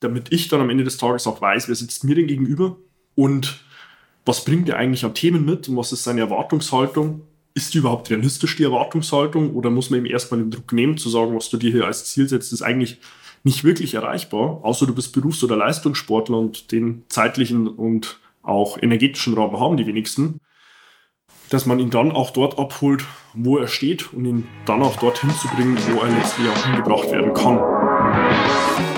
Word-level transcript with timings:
damit 0.00 0.32
ich 0.32 0.48
dann 0.48 0.60
am 0.60 0.70
Ende 0.70 0.84
des 0.84 0.96
Tages 0.96 1.26
auch 1.26 1.40
weiß, 1.40 1.68
wer 1.68 1.74
sitzt 1.74 2.04
mir 2.04 2.14
denn 2.14 2.26
gegenüber 2.26 2.76
und 3.14 3.60
was 4.24 4.44
bringt 4.44 4.68
er 4.68 4.76
eigentlich 4.76 5.04
an 5.04 5.14
Themen 5.14 5.44
mit 5.44 5.68
und 5.68 5.76
was 5.76 5.92
ist 5.92 6.04
seine 6.04 6.20
Erwartungshaltung. 6.20 7.22
Ist 7.54 7.74
die 7.74 7.78
überhaupt 7.78 8.10
realistisch, 8.10 8.56
die 8.56 8.64
Erwartungshaltung, 8.64 9.54
oder 9.54 9.70
muss 9.70 9.90
man 9.90 10.00
ihm 10.00 10.06
erstmal 10.06 10.40
den 10.40 10.50
Druck 10.50 10.72
nehmen, 10.72 10.98
zu 10.98 11.08
sagen, 11.08 11.34
was 11.34 11.48
du 11.48 11.56
dir 11.56 11.72
hier 11.72 11.86
als 11.86 12.04
Ziel 12.04 12.28
setzt, 12.28 12.52
ist 12.52 12.62
eigentlich 12.62 12.98
nicht 13.42 13.64
wirklich 13.64 13.94
erreichbar, 13.94 14.60
außer 14.62 14.86
du 14.86 14.94
bist 14.94 15.12
Berufs- 15.12 15.42
oder 15.42 15.56
Leistungssportler 15.56 16.38
und 16.38 16.72
den 16.72 17.04
zeitlichen 17.08 17.66
und 17.66 18.20
auch 18.42 18.80
energetischen 18.80 19.34
Raum 19.34 19.58
haben 19.58 19.76
die 19.76 19.86
wenigsten, 19.86 20.40
dass 21.48 21.66
man 21.66 21.78
ihn 21.78 21.90
dann 21.90 22.12
auch 22.12 22.30
dort 22.30 22.58
abholt, 22.58 23.04
wo 23.34 23.58
er 23.58 23.68
steht 23.68 24.12
und 24.12 24.24
ihn 24.24 24.48
dann 24.66 24.82
auch 24.82 24.96
dorthin 24.96 25.30
zu 25.30 25.48
bringen, 25.48 25.78
wo 25.90 26.00
er 26.00 26.10
letztlich 26.10 26.48
auch 26.48 26.64
hingebracht 26.66 27.10
werden 27.10 27.32
kann. 27.34 28.97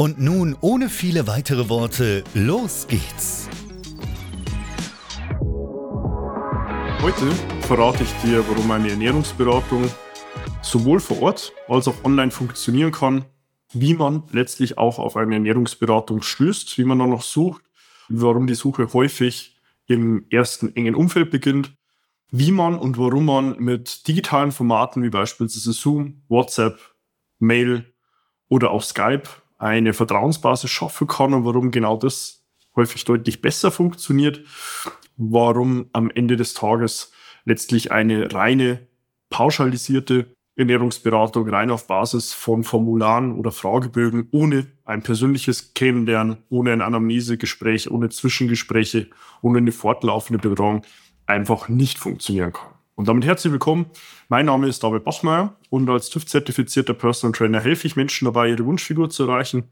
Und 0.00 0.20
nun, 0.20 0.56
ohne 0.60 0.90
viele 0.90 1.26
weitere 1.26 1.68
Worte, 1.68 2.22
los 2.32 2.86
geht's! 2.86 3.48
Heute 7.02 7.32
verrate 7.62 8.04
ich 8.04 8.12
dir, 8.22 8.48
warum 8.48 8.70
eine 8.70 8.90
Ernährungsberatung 8.90 9.90
sowohl 10.62 11.00
vor 11.00 11.20
Ort 11.20 11.52
als 11.66 11.88
auch 11.88 12.04
online 12.04 12.30
funktionieren 12.30 12.92
kann, 12.92 13.24
wie 13.72 13.94
man 13.94 14.22
letztlich 14.30 14.78
auch 14.78 15.00
auf 15.00 15.16
eine 15.16 15.34
Ernährungsberatung 15.34 16.22
stößt, 16.22 16.78
wie 16.78 16.84
man 16.84 17.00
dann 17.00 17.10
noch 17.10 17.22
sucht, 17.22 17.64
warum 18.08 18.46
die 18.46 18.54
Suche 18.54 18.92
häufig 18.92 19.58
im 19.88 20.26
ersten 20.30 20.76
engen 20.76 20.94
Umfeld 20.94 21.32
beginnt, 21.32 21.74
wie 22.30 22.52
man 22.52 22.78
und 22.78 22.98
warum 22.98 23.24
man 23.24 23.58
mit 23.58 24.06
digitalen 24.06 24.52
Formaten 24.52 25.02
wie 25.02 25.10
beispielsweise 25.10 25.72
Zoom, 25.72 26.22
WhatsApp, 26.28 26.78
Mail 27.40 27.92
oder 28.48 28.70
auch 28.70 28.84
Skype 28.84 29.28
eine 29.58 29.92
Vertrauensbasis 29.92 30.70
schaffen 30.70 31.06
kann 31.06 31.34
und 31.34 31.44
warum 31.44 31.70
genau 31.70 31.96
das 31.96 32.44
häufig 32.76 33.04
deutlich 33.04 33.42
besser 33.42 33.70
funktioniert, 33.70 34.40
warum 35.16 35.90
am 35.92 36.10
Ende 36.10 36.36
des 36.36 36.54
Tages 36.54 37.12
letztlich 37.44 37.92
eine 37.92 38.32
reine 38.32 38.86
pauschalisierte 39.30 40.34
Ernährungsberatung 40.56 41.48
rein 41.48 41.70
auf 41.70 41.86
Basis 41.86 42.32
von 42.32 42.64
Formularen 42.64 43.38
oder 43.38 43.52
Fragebögen 43.52 44.28
ohne 44.32 44.66
ein 44.84 45.02
persönliches 45.02 45.74
Kennenlernen, 45.74 46.38
ohne 46.48 46.72
ein 46.72 46.82
Anamnesegespräch, 46.82 47.90
ohne 47.90 48.08
Zwischengespräche, 48.08 49.08
ohne 49.40 49.58
eine 49.58 49.72
fortlaufende 49.72 50.48
Betreuung 50.48 50.82
einfach 51.26 51.68
nicht 51.68 51.98
funktionieren 51.98 52.52
kann. 52.52 52.77
Und 52.98 53.06
damit 53.06 53.24
herzlich 53.24 53.52
willkommen. 53.52 53.86
Mein 54.28 54.46
Name 54.46 54.66
ist 54.66 54.82
David 54.82 55.04
Bachmeier 55.04 55.56
und 55.70 55.88
als 55.88 56.10
TÜV-zertifizierter 56.10 56.94
Personal 56.94 57.32
Trainer 57.32 57.60
helfe 57.60 57.86
ich 57.86 57.94
Menschen 57.94 58.24
dabei, 58.24 58.48
ihre 58.48 58.66
Wunschfigur 58.66 59.08
zu 59.08 59.22
erreichen. 59.22 59.68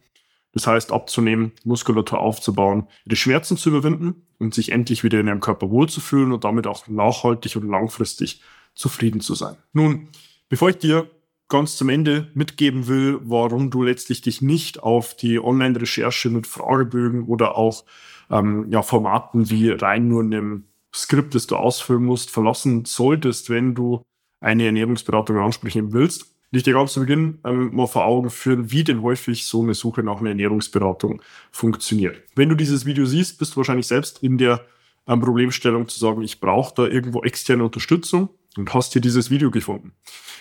Das 0.52 0.68
heißt, 0.68 0.92
abzunehmen, 0.92 1.50
Muskulatur 1.64 2.20
aufzubauen, 2.20 2.86
ihre 3.04 3.16
Schmerzen 3.16 3.56
zu 3.56 3.70
überwinden 3.70 4.28
und 4.38 4.54
sich 4.54 4.70
endlich 4.70 5.02
wieder 5.02 5.18
in 5.18 5.26
ihrem 5.26 5.40
Körper 5.40 5.70
wohlzufühlen 5.70 6.30
und 6.30 6.44
damit 6.44 6.68
auch 6.68 6.86
nachhaltig 6.86 7.56
und 7.56 7.68
langfristig 7.68 8.42
zufrieden 8.76 9.20
zu 9.20 9.34
sein. 9.34 9.56
Nun, 9.72 10.06
bevor 10.48 10.68
ich 10.68 10.78
dir 10.78 11.10
ganz 11.48 11.76
zum 11.76 11.88
Ende 11.88 12.30
mitgeben 12.34 12.86
will, 12.86 13.18
warum 13.24 13.70
du 13.70 13.82
letztlich 13.82 14.20
dich 14.20 14.40
nicht 14.40 14.84
auf 14.84 15.16
die 15.16 15.40
Online-Recherche 15.40 16.30
mit 16.30 16.46
Fragebögen 16.46 17.24
oder 17.24 17.58
auch 17.58 17.86
ähm, 18.30 18.66
ja, 18.70 18.82
Formaten 18.82 19.50
wie 19.50 19.70
rein 19.70 20.06
nur 20.06 20.22
einem 20.22 20.66
Skript, 20.96 21.34
das 21.34 21.46
du 21.46 21.56
ausfüllen 21.56 22.04
musst, 22.04 22.30
verlassen 22.30 22.84
solltest, 22.84 23.50
wenn 23.50 23.74
du 23.74 24.02
eine 24.40 24.64
Ernährungsberatung 24.64 25.36
ansprechen 25.38 25.92
willst. 25.92 26.32
Ich 26.52 26.62
dir 26.62 26.72
ganz 26.72 26.94
zu 26.94 27.00
Beginn 27.00 27.38
ähm, 27.44 27.74
mal 27.74 27.86
vor 27.86 28.06
Augen 28.06 28.30
führen, 28.30 28.70
wie 28.70 28.82
denn 28.82 29.02
häufig 29.02 29.44
so 29.44 29.62
eine 29.62 29.74
Suche 29.74 30.02
nach 30.02 30.20
einer 30.20 30.30
Ernährungsberatung 30.30 31.20
funktioniert. 31.50 32.22
Wenn 32.34 32.48
du 32.48 32.54
dieses 32.54 32.86
Video 32.86 33.04
siehst, 33.04 33.38
bist 33.38 33.52
du 33.52 33.56
wahrscheinlich 33.58 33.86
selbst 33.86 34.22
in 34.22 34.38
der 34.38 34.64
ähm, 35.06 35.20
Problemstellung 35.20 35.86
zu 35.86 35.98
sagen, 35.98 36.22
ich 36.22 36.40
brauche 36.40 36.74
da 36.74 36.86
irgendwo 36.86 37.22
externe 37.24 37.64
Unterstützung 37.64 38.30
und 38.56 38.72
hast 38.72 38.94
hier 38.94 39.02
dieses 39.02 39.28
Video 39.28 39.50
gefunden. 39.50 39.92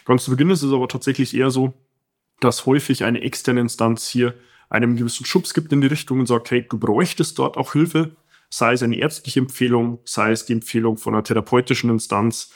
Ganz 0.06 0.24
zu 0.24 0.32
Beginn 0.32 0.52
ist 0.52 0.64
es 0.64 0.72
aber 0.72 0.88
tatsächlich 0.88 1.36
eher 1.36 1.52
so, 1.52 1.74
dass 2.40 2.66
häufig 2.66 3.04
eine 3.04 3.22
externe 3.22 3.60
Instanz 3.60 4.08
hier 4.08 4.36
einem 4.70 4.96
gewissen 4.96 5.26
Schubs 5.26 5.54
gibt 5.54 5.74
in 5.74 5.82
die 5.82 5.88
Richtung 5.88 6.20
und 6.22 6.28
sagt, 6.28 6.50
hey, 6.52 6.66
du 6.68 6.78
bräuchtest 6.78 7.38
dort 7.40 7.58
auch 7.58 7.74
Hilfe, 7.74 8.16
sei 8.50 8.74
es 8.74 8.84
eine 8.84 8.98
ärztliche 8.98 9.40
Empfehlung, 9.40 10.00
sei 10.06 10.32
es 10.32 10.46
die 10.46 10.54
Empfehlung 10.54 10.98
von 10.98 11.14
einer 11.14 11.24
therapeutischen 11.24 11.90
Instanz 11.90 12.52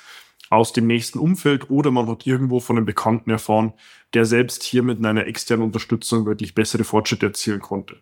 aus 0.50 0.74
dem 0.74 0.88
nächsten 0.88 1.20
Umfeld 1.20 1.70
oder 1.70 1.92
man 1.92 2.08
hat 2.08 2.26
irgendwo 2.26 2.60
von 2.60 2.78
einem 2.78 2.86
Bekannten 2.86 3.30
erfahren, 3.30 3.74
der 4.14 4.26
selbst 4.26 4.64
hier 4.64 4.84
mit 4.84 5.04
einer 5.04 5.28
externen 5.28 5.66
Unterstützung 5.66 6.26
wirklich 6.26 6.56
bessere 6.56 6.84
Fortschritte 6.84 7.28
erzielen 7.28 7.62
konnte. 7.62 7.98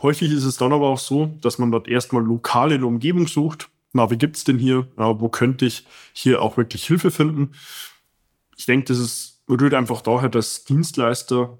Häufig 0.00 0.32
ist 0.32 0.44
es 0.44 0.56
dann 0.56 0.72
aber 0.72 0.88
auch 0.88 0.98
so, 0.98 1.26
dass 1.40 1.58
man 1.58 1.70
dort 1.70 1.86
erstmal 1.86 2.24
lokal 2.24 2.72
in 2.72 2.80
der 2.80 2.88
Umgebung 2.88 3.28
sucht. 3.28 3.68
Na, 3.92 4.10
wie 4.10 4.16
gibt's 4.16 4.44
denn 4.44 4.58
hier? 4.58 4.88
Na, 4.96 5.20
wo 5.20 5.28
könnte 5.28 5.66
ich 5.66 5.86
hier 6.12 6.40
auch 6.40 6.56
wirklich 6.56 6.86
Hilfe 6.86 7.10
finden? 7.10 7.52
Ich 8.56 8.66
denke, 8.66 8.86
das 8.86 8.98
ist, 8.98 9.42
rührt 9.48 9.74
einfach 9.74 10.00
daher, 10.00 10.28
dass 10.28 10.64
Dienstleister 10.64 11.58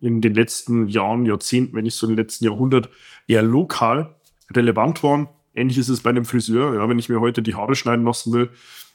in 0.00 0.20
den 0.20 0.34
letzten 0.34 0.88
Jahren, 0.88 1.26
Jahrzehnten, 1.26 1.74
wenn 1.74 1.84
nicht 1.84 1.96
so 1.96 2.06
in 2.06 2.12
den 2.12 2.18
letzten 2.18 2.44
Jahrhundert, 2.44 2.88
eher 3.26 3.42
lokal 3.42 4.14
relevant 4.56 5.02
waren. 5.02 5.28
Ähnlich 5.54 5.78
ist 5.78 5.88
es 5.88 6.00
bei 6.00 6.10
einem 6.10 6.24
Friseur. 6.24 6.74
Ja, 6.74 6.88
wenn 6.88 6.98
ich 6.98 7.08
mir 7.08 7.20
heute 7.20 7.42
die 7.42 7.54
Haare 7.54 7.74
schneiden 7.74 8.04
lassen 8.04 8.32
will, 8.32 8.50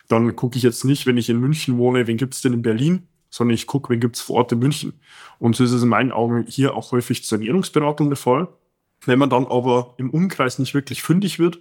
dann 0.07 0.35
gucke 0.35 0.57
ich 0.57 0.63
jetzt 0.63 0.83
nicht, 0.83 1.05
wenn 1.05 1.17
ich 1.17 1.29
in 1.29 1.39
München 1.39 1.77
wohne, 1.77 2.07
wen 2.07 2.17
gibt 2.17 2.33
es 2.33 2.41
denn 2.41 2.53
in 2.53 2.61
Berlin, 2.61 3.07
sondern 3.29 3.53
ich 3.53 3.67
gucke, 3.67 3.93
wen 3.93 3.99
gibt 3.99 4.15
es 4.17 4.21
vor 4.21 4.37
Ort 4.37 4.51
in 4.51 4.59
München. 4.59 4.93
Und 5.37 5.55
so 5.55 5.63
ist 5.63 5.71
es 5.71 5.83
in 5.83 5.89
meinen 5.89 6.11
Augen 6.11 6.45
hier 6.47 6.75
auch 6.75 6.91
häufig 6.91 7.23
zur 7.23 7.37
Ernährungsberatung 7.37 8.09
der 8.09 8.17
Fall. 8.17 8.47
Wenn 9.05 9.19
man 9.19 9.29
dann 9.29 9.45
aber 9.45 9.93
im 9.97 10.09
Umkreis 10.09 10.59
nicht 10.59 10.73
wirklich 10.73 11.01
fündig 11.01 11.39
wird 11.39 11.59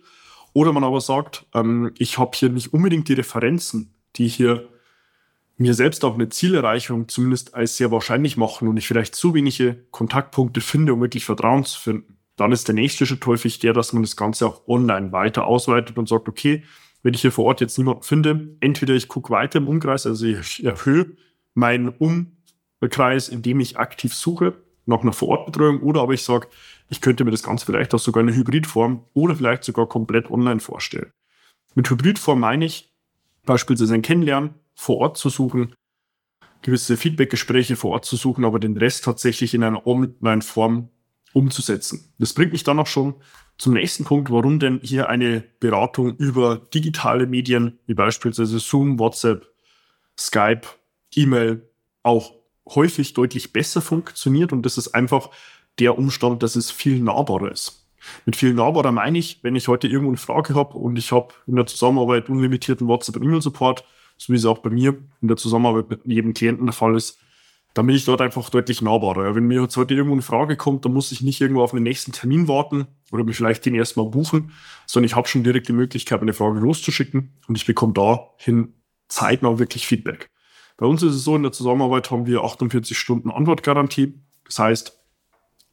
oder 0.55 0.73
man 0.73 0.83
aber 0.83 1.01
sagt, 1.01 1.47
ähm, 1.55 1.93
ich 1.99 2.19
habe 2.19 2.33
hier 2.35 2.49
nicht 2.49 2.73
unbedingt 2.73 3.09
die 3.09 3.12
Referenzen, 3.12 3.94
die 4.17 4.29
hier 4.29 4.69
mir 5.59 5.75
selbst 5.75 6.05
auch 6.05 6.15
eine 6.15 6.29
Zielerreichung 6.29 7.09
zumindest 7.09 7.55
als 7.55 7.77
sehr 7.77 7.91
wahrscheinlich 7.91 8.37
machen 8.37 8.69
und 8.69 8.77
ich 8.77 8.87
vielleicht 8.87 9.15
zu 9.15 9.35
wenige 9.35 9.85
Kontaktpunkte 9.91 10.61
finde, 10.61 10.94
um 10.94 11.01
wirklich 11.01 11.25
Vertrauen 11.25 11.65
zu 11.65 11.79
finden, 11.79 12.18
dann 12.38 12.52
ist 12.52 12.69
der 12.69 12.75
nächste 12.75 13.05
Schritt 13.05 13.26
häufig 13.26 13.58
der, 13.58 13.73
dass 13.73 13.93
man 13.93 14.02
das 14.02 14.17
Ganze 14.17 14.46
auch 14.46 14.67
online 14.69 15.12
weiter 15.12 15.46
ausweitet 15.46 15.99
und 15.99 16.08
sagt, 16.08 16.29
okay, 16.29 16.62
wenn 17.02 17.12
ich 17.12 17.20
hier 17.20 17.32
vor 17.32 17.44
Ort 17.46 17.61
jetzt 17.61 17.76
niemanden 17.79 18.02
finde, 18.02 18.56
entweder 18.61 18.94
ich 18.94 19.08
gucke 19.08 19.31
weiter 19.31 19.58
im 19.58 19.69
Umkreis, 19.69 20.06
also 20.06 20.25
ich 20.25 20.64
erhöhe 20.64 21.17
meinen 21.55 21.88
Umkreis, 21.88 23.29
indem 23.29 23.61
ich 23.61 23.79
aktiv 23.79 24.14
suche 24.14 24.55
nach 24.87 25.02
einer 25.02 25.12
Vorortbetreuung, 25.12 25.81
oder 25.81 26.00
aber 26.00 26.14
ich 26.14 26.23
sage, 26.23 26.49
ich 26.88 27.00
könnte 27.00 27.25
mir 27.25 27.32
das 27.32 27.43
Ganze 27.43 27.67
vielleicht 27.67 27.93
auch 27.93 27.99
sogar 27.99 28.23
in 28.23 28.29
einer 28.29 28.37
Hybridform 28.38 29.05
oder 29.14 29.37
vielleicht 29.37 29.64
sogar 29.64 29.87
komplett 29.87 30.31
online 30.31 30.61
vorstellen. 30.61 31.12
Mit 31.75 31.91
Hybridform 31.91 32.41
meine 32.41 32.64
ich 32.64 32.94
beispielsweise 33.44 33.94
ein 33.94 34.02
Kennenlernen 34.02 34.55
vor 34.75 34.99
Ort 34.99 35.19
zu 35.19 35.29
suchen, 35.29 35.75
gewisse 36.62 36.96
Feedbackgespräche 36.96 37.76
vor 37.76 37.93
Ort 37.93 38.05
zu 38.05 38.17
suchen, 38.17 38.44
aber 38.44 38.61
den 38.61 38.76
Rest 38.76 39.05
tatsächlich 39.05 39.55
in 39.55 39.64
einer 39.64 39.87
Online-Form 39.87 40.88
umzusetzen. 41.33 42.13
Das 42.19 42.33
bringt 42.33 42.53
mich 42.53 42.65
dann 42.65 42.79
auch 42.79 42.87
schon 42.87 43.15
zum 43.59 43.75
nächsten 43.75 44.05
Punkt, 44.05 44.31
warum 44.31 44.61
denn 44.61 44.81
hier 44.83 45.09
eine 45.09 45.45
Beratung 45.61 46.17
über 46.17 46.57
digitale 46.73 47.27
Medien 47.27 47.79
wie 47.87 47.95
beispielsweise 47.95 48.59
Zoom, 48.59 48.99
WhatsApp, 48.99 49.47
Skype, 50.19 50.63
E-Mail 51.15 51.69
auch 52.03 52.33
häufig 52.69 53.15
deutlich 53.15 53.53
besser 53.53 53.81
funktioniert. 53.81 54.53
Und 54.53 54.63
das 54.63 54.79
ist 54.79 54.89
einfach 54.89 55.31
der 55.79 55.99
Umstand, 55.99 56.43
dass 56.43 56.57
es 56.57 56.71
viel 56.71 57.01
nahbarer 57.01 57.51
ist. 57.51 57.87
Mit 58.25 58.37
viel 58.37 58.55
nahbarer 58.55 58.93
meine 58.93 59.19
ich, 59.19 59.41
wenn 59.43 59.57
ich 59.57 59.69
heute 59.69 59.89
irgendwo 59.89 60.11
eine 60.11 60.19
Frage 60.19 60.55
habe 60.55 60.79
und 60.79 60.97
ich 60.97 61.13
habe 61.13 61.35
in 61.47 61.57
der 61.57 61.67
Zusammenarbeit 61.67 62.29
unlimitierten 62.29 62.87
WhatsApp- 62.87 63.17
und 63.17 63.25
E-Mail-Support, 63.25 63.85
so 64.17 64.33
wie 64.33 64.37
es 64.37 64.45
auch 64.45 64.59
bei 64.59 64.71
mir 64.71 64.97
in 65.21 65.29
der 65.29 65.37
Zusammenarbeit 65.37 65.91
mit 65.91 66.07
jedem 66.07 66.33
Klienten 66.33 66.67
der 66.67 66.73
Fall 66.73 66.97
ist, 66.97 67.19
dann 67.79 67.87
bin 67.87 67.95
ich 67.95 68.05
dort 68.05 68.21
einfach 68.21 68.51
deutlich 68.51 68.83
nahbarer. 68.83 69.37
Wenn 69.37 69.47
mir 69.47 69.63
jetzt 69.63 69.77
heute 69.77 69.95
irgendwo 69.95 70.15
eine 70.15 70.23
Frage 70.23 70.57
kommt, 70.57 70.85
dann 70.85 70.93
muss 70.93 71.13
ich 71.13 71.21
nicht 71.21 71.41
irgendwo 71.41 71.63
auf 71.63 71.71
den 71.71 71.85
nächsten 71.85 72.11
Termin 72.11 72.49
warten 72.49 72.89
oder 73.13 73.23
mir 73.23 73.33
vielleicht 73.33 73.65
den 73.67 73.77
erstmal 73.77 74.07
buchen, 74.07 74.51
sondern 74.85 75.07
ich 75.07 75.15
habe 75.15 75.29
schon 75.29 75.45
direkt 75.45 75.69
die 75.69 75.73
Möglichkeit, 75.73 76.21
eine 76.21 76.33
Frage 76.33 76.59
loszuschicken 76.59 77.35
und 77.47 77.57
ich 77.57 77.67
bekomme 77.67 77.93
dahin 77.93 78.75
zeitnah 79.07 79.61
wirklich 79.61 79.87
Feedback. 79.87 80.29
Bei 80.77 80.87
uns 80.87 81.05
ist 81.05 81.15
es 81.15 81.23
so, 81.23 81.37
in 81.37 81.45
der 81.45 81.53
Zusammenarbeit 81.53 82.11
haben 82.11 82.27
wir 82.27 82.43
48 82.43 82.99
Stunden 82.99 83.31
Antwortgarantie. 83.31 84.15
Das 84.45 84.59
heißt, 84.59 84.99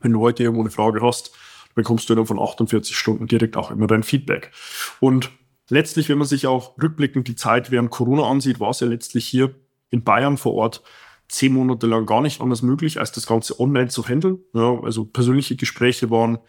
wenn 0.02 0.12
du 0.12 0.19
heute 0.19 0.44
irgendwo 0.44 0.62
eine 0.62 0.69
Frage 0.69 1.02
hast, 1.02 1.31
bekommst 1.74 2.07
du 2.07 2.13
dann 2.13 2.28
von 2.28 2.38
48 2.40 2.96
Stunden 2.96 3.25
direkt 3.25 3.57
auch 3.57 3.72
immer 3.72 3.88
dein 3.88 4.04
Feedback. 4.04 4.52
Und 5.00 5.31
letztlich, 5.69 6.07
wenn 6.07 6.19
man 6.19 6.28
sich 6.28 6.46
auch 6.46 6.78
rückblickend 6.80 7.28
die 7.28 7.36
Zeit 7.36 7.72
während 7.72 7.90
Corona 7.90 8.30
ansieht, 8.30 8.60
war 8.60 8.69
es 8.69 8.80
ja 8.80 8.86
letztlich 8.86 9.25
hier 9.25 9.56
in 9.90 10.04
Bayern 10.04 10.38
vor 10.38 10.54
Ort 10.54 10.84
zehn 11.27 11.54
Monate 11.54 11.88
lang 11.88 12.06
gar 12.06 12.22
nicht 12.22 12.42
anders 12.42 12.62
möglich, 12.62 13.00
als 13.00 13.12
das 13.12 13.25
Ganze 13.25 13.60
online 13.60 13.88
zu 13.88 14.07
handeln. 14.07 14.39
Ja, 14.54 14.80
also 14.81 15.06
persönliche 15.06 15.56
Gespräche 15.56 16.10
waren 16.10 16.39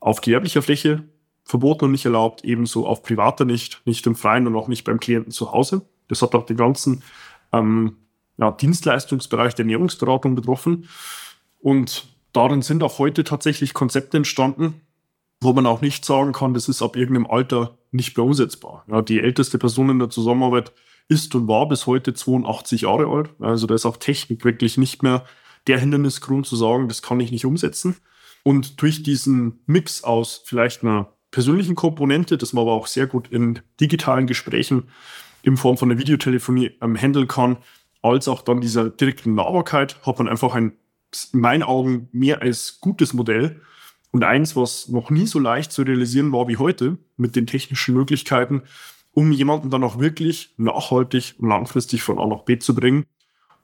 auf 0.00 0.20
gewerblicher 0.20 0.62
Fläche 0.62 1.04
verboten 1.44 1.86
und 1.86 1.92
nicht 1.92 2.04
erlaubt, 2.04 2.44
ebenso 2.44 2.86
auf 2.86 3.02
privater 3.02 3.46
nicht, 3.46 3.80
nicht 3.86 4.06
im 4.06 4.14
Freien 4.14 4.46
und 4.46 4.54
auch 4.54 4.68
nicht 4.68 4.84
beim 4.84 5.00
Klienten 5.00 5.32
zu 5.32 5.52
Hause. 5.52 5.82
Das 6.06 6.20
hat 6.20 6.34
auch 6.34 6.44
den 6.44 6.58
ganzen 6.58 7.02
ähm, 7.52 7.96
ja, 8.36 8.50
Dienstleistungsbereich 8.50 9.54
der 9.54 9.64
Ernährungsberatung 9.64 10.34
betroffen. 10.34 10.88
Und 11.60 12.06
darin 12.32 12.62
sind 12.62 12.82
auch 12.82 12.98
heute 12.98 13.24
tatsächlich 13.24 13.72
Konzepte 13.72 14.18
entstanden, 14.18 14.82
wo 15.40 15.52
man 15.52 15.66
auch 15.66 15.80
nicht 15.80 16.04
sagen 16.04 16.32
kann, 16.32 16.52
das 16.52 16.68
ist 16.68 16.82
ab 16.82 16.96
irgendeinem 16.96 17.30
Alter 17.30 17.78
nicht 17.92 18.16
mehr 18.16 18.26
umsetzbar. 18.26 18.84
Ja, 18.86 19.02
die 19.02 19.20
älteste 19.20 19.58
Person 19.58 19.88
in 19.88 19.98
der 19.98 20.10
Zusammenarbeit 20.10 20.72
ist 21.08 21.34
und 21.34 21.48
war 21.48 21.68
bis 21.68 21.86
heute 21.86 22.14
82 22.14 22.82
Jahre 22.82 23.06
alt. 23.06 23.30
Also 23.40 23.66
da 23.66 23.74
ist 23.74 23.86
auch 23.86 23.96
Technik 23.96 24.44
wirklich 24.44 24.76
nicht 24.76 25.02
mehr 25.02 25.24
der 25.66 25.78
Hindernisgrund 25.78 26.46
zu 26.46 26.56
sagen, 26.56 26.88
das 26.88 27.02
kann 27.02 27.20
ich 27.20 27.32
nicht 27.32 27.44
umsetzen. 27.44 27.96
Und 28.42 28.80
durch 28.80 29.02
diesen 29.02 29.60
Mix 29.66 30.04
aus 30.04 30.42
vielleicht 30.44 30.82
einer 30.82 31.12
persönlichen 31.30 31.74
Komponente, 31.74 32.38
das 32.38 32.52
man 32.52 32.62
aber 32.62 32.72
auch 32.72 32.86
sehr 32.86 33.06
gut 33.06 33.28
in 33.28 33.60
digitalen 33.80 34.26
Gesprächen 34.26 34.88
in 35.42 35.56
Form 35.56 35.76
von 35.76 35.88
der 35.88 35.98
Videotelefonie 35.98 36.72
ähm, 36.80 36.96
handeln 36.96 37.28
kann, 37.28 37.58
als 38.02 38.28
auch 38.28 38.42
dann 38.42 38.60
dieser 38.60 38.90
direkten 38.90 39.34
Nahbarkeit, 39.34 39.96
hat 40.06 40.18
man 40.18 40.28
einfach 40.28 40.54
ein, 40.54 40.72
in 41.32 41.40
meinen 41.40 41.62
Augen, 41.62 42.08
mehr 42.12 42.42
als 42.42 42.80
gutes 42.80 43.12
Modell. 43.12 43.60
Und 44.10 44.24
eins, 44.24 44.56
was 44.56 44.88
noch 44.88 45.10
nie 45.10 45.26
so 45.26 45.38
leicht 45.38 45.72
zu 45.72 45.82
realisieren 45.82 46.32
war 46.32 46.48
wie 46.48 46.56
heute, 46.56 46.96
mit 47.16 47.36
den 47.36 47.46
technischen 47.46 47.94
Möglichkeiten, 47.94 48.62
um 49.18 49.32
jemanden 49.32 49.68
dann 49.68 49.82
auch 49.82 49.98
wirklich 49.98 50.54
nachhaltig 50.58 51.34
und 51.38 51.48
langfristig 51.48 52.04
von 52.04 52.20
A 52.20 52.26
nach 52.28 52.42
B 52.42 52.56
zu 52.60 52.72
bringen, 52.72 53.04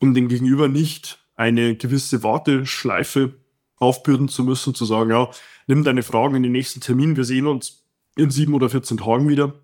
um 0.00 0.12
den 0.12 0.26
Gegenüber 0.26 0.66
nicht 0.66 1.24
eine 1.36 1.76
gewisse 1.76 2.24
Warteschleife 2.24 3.34
aufbürden 3.76 4.26
zu 4.26 4.42
müssen, 4.42 4.74
zu 4.74 4.84
sagen, 4.84 5.10
ja, 5.10 5.30
nimm 5.68 5.84
deine 5.84 6.02
Fragen 6.02 6.34
in 6.34 6.42
den 6.42 6.50
nächsten 6.50 6.80
Termin, 6.80 7.16
wir 7.16 7.22
sehen 7.22 7.46
uns 7.46 7.84
in 8.16 8.32
sieben 8.32 8.52
oder 8.52 8.68
14 8.68 8.96
Tagen 8.96 9.28
wieder, 9.28 9.54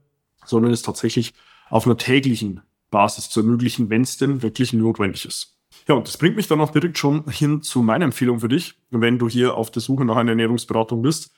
sondern 0.44 0.70
es 0.70 0.82
tatsächlich 0.82 1.34
auf 1.70 1.87
einer 1.87 1.96
täglichen 1.96 2.60
Basis 2.93 3.28
zu 3.28 3.40
ermöglichen, 3.40 3.90
wenn 3.90 4.02
es 4.02 4.16
denn 4.16 4.43
wirklich 4.43 4.72
notwendig 4.72 5.25
ist. 5.25 5.58
Ja, 5.88 5.96
und 5.96 6.06
das 6.06 6.19
bringt 6.19 6.36
mich 6.36 6.46
dann 6.46 6.60
auch 6.60 6.70
direkt 6.70 6.98
schon 6.98 7.28
hin 7.28 7.62
zu 7.62 7.82
meiner 7.82 8.04
Empfehlung 8.04 8.38
für 8.38 8.48
dich, 8.48 8.76
wenn 8.90 9.19
du 9.19 9.28
hier 9.28 9.56
auf 9.56 9.72
der 9.72 9.82
Suche 9.82 10.04
nach 10.04 10.14
einer 10.14 10.31
Ernährungsberatung 10.31 11.02
bist. 11.02 11.32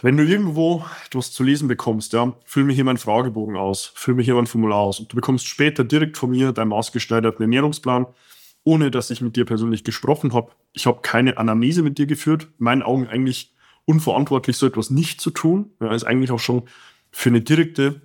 Wenn 0.00 0.16
du 0.16 0.24
irgendwo 0.24 0.84
etwas 1.06 1.32
zu 1.32 1.42
lesen 1.42 1.66
bekommst, 1.66 2.12
ja, 2.12 2.32
füll 2.44 2.62
mir 2.62 2.72
hier 2.72 2.84
meinen 2.84 2.98
Fragebogen 2.98 3.56
aus, 3.56 3.90
füll 3.94 4.14
mir 4.14 4.22
hier 4.22 4.36
mein 4.36 4.46
Formular 4.46 4.78
aus 4.78 5.00
und 5.00 5.12
du 5.12 5.16
bekommst 5.16 5.48
später 5.48 5.82
direkt 5.82 6.16
von 6.16 6.30
mir 6.30 6.52
deinen 6.52 6.68
maßgeschneiderten 6.68 7.42
Ernährungsplan, 7.42 8.06
ohne 8.62 8.92
dass 8.92 9.10
ich 9.10 9.20
mit 9.20 9.34
dir 9.34 9.44
persönlich 9.44 9.82
gesprochen 9.82 10.34
habe. 10.34 10.52
Ich 10.72 10.86
habe 10.86 11.00
keine 11.02 11.36
Anamnese 11.36 11.82
mit 11.82 11.98
dir 11.98 12.06
geführt. 12.06 12.44
In 12.44 12.64
meinen 12.64 12.82
Augen 12.82 13.08
eigentlich 13.08 13.54
unverantwortlich, 13.86 14.56
so 14.56 14.66
etwas 14.66 14.90
nicht 14.90 15.20
zu 15.20 15.30
tun. 15.30 15.72
Ja, 15.80 15.92
ist 15.92 16.04
eigentlich 16.04 16.30
auch 16.30 16.38
schon 16.38 16.68
für 17.10 17.30
eine 17.30 17.40
direkte 17.40 18.02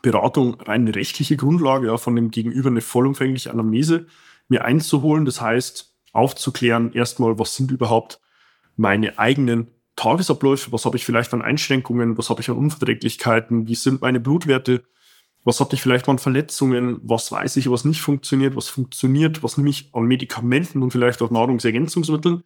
Beratung 0.00 0.60
rein 0.60 0.82
eine 0.82 0.94
rechtliche 0.94 1.36
Grundlage, 1.36 1.88
ja, 1.88 1.96
von 1.96 2.14
dem 2.14 2.30
Gegenüber 2.30 2.68
eine 2.68 2.82
vollumfängliche 2.82 3.50
Anamnese 3.50 4.06
mir 4.48 4.64
einzuholen. 4.64 5.24
Das 5.24 5.40
heißt, 5.40 5.92
aufzuklären, 6.12 6.92
erstmal, 6.92 7.38
was 7.40 7.56
sind 7.56 7.72
überhaupt 7.72 8.20
meine 8.76 9.18
eigenen 9.18 9.68
Tagesabläufe, 9.96 10.72
was 10.72 10.84
habe 10.84 10.96
ich 10.96 11.04
vielleicht 11.04 11.34
an 11.34 11.42
Einschränkungen, 11.42 12.16
was 12.16 12.30
habe 12.30 12.40
ich 12.40 12.50
an 12.50 12.56
Unverträglichkeiten, 12.56 13.68
wie 13.68 13.74
sind 13.74 14.00
meine 14.00 14.20
Blutwerte, 14.20 14.82
was 15.44 15.60
hatte 15.60 15.74
ich 15.74 15.82
vielleicht 15.82 16.08
an 16.08 16.18
Verletzungen, 16.18 17.00
was 17.02 17.32
weiß 17.32 17.56
ich, 17.56 17.70
was 17.70 17.84
nicht 17.84 18.00
funktioniert, 18.00 18.56
was 18.56 18.68
funktioniert, 18.68 19.42
was 19.42 19.56
nehme 19.56 19.70
ich 19.70 19.90
an 19.92 20.04
Medikamenten 20.04 20.82
und 20.82 20.92
vielleicht 20.92 21.20
auch 21.20 21.30
Nahrungsergänzungsmitteln. 21.30 22.42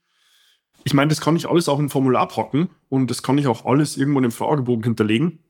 Ich 0.84 0.94
meine, 0.94 1.08
das 1.08 1.20
kann 1.20 1.36
ich 1.36 1.48
alles 1.48 1.68
auch 1.68 1.78
in 1.78 1.86
ein 1.86 1.90
Formular 1.90 2.28
packen 2.28 2.70
und 2.88 3.10
das 3.10 3.22
kann 3.22 3.38
ich 3.38 3.46
auch 3.46 3.64
alles 3.64 3.96
irgendwo 3.96 4.20
in 4.20 4.24
einem 4.24 4.32
Fragebogen 4.32 4.84
hinterlegen. 4.84 5.40